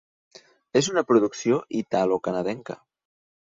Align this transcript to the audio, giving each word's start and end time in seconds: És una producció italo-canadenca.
És 0.81 0.89
una 0.93 1.03
producció 1.09 1.59
italo-canadenca. 1.83 2.81